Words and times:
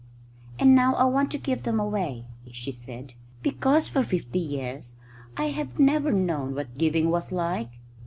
"And 0.57 0.73
now 0.73 0.95
I 0.95 1.03
want 1.03 1.29
to 1.29 1.37
give 1.37 1.61
them 1.61 1.79
away," 1.79 2.25
she 2.51 2.71
said, 2.71 3.13
"because 3.43 3.87
for 3.87 4.01
fifty 4.01 4.39
years 4.39 4.95
I 5.37 5.49
have 5.49 5.77
never 5.77 6.11
known 6.11 6.55
what 6.55 6.75
giving 6.75 7.11
was 7.11 7.31
like." 7.31 7.69